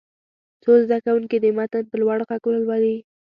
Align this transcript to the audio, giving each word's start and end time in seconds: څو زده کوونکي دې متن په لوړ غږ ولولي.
څو 0.63 0.71
زده 0.83 0.97
کوونکي 1.05 1.37
دې 1.43 1.51
متن 1.57 1.83
په 1.89 1.95
لوړ 2.01 2.17
غږ 2.29 2.41
ولولي. 2.45 2.97